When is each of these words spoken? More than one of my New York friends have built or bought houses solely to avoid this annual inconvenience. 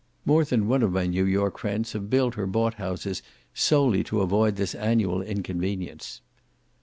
More 0.25 0.43
than 0.43 0.67
one 0.67 0.81
of 0.81 0.91
my 0.91 1.05
New 1.05 1.25
York 1.25 1.59
friends 1.59 1.93
have 1.93 2.09
built 2.09 2.35
or 2.35 2.47
bought 2.47 2.73
houses 2.73 3.21
solely 3.53 4.03
to 4.05 4.21
avoid 4.21 4.55
this 4.55 4.73
annual 4.73 5.21
inconvenience. 5.21 6.21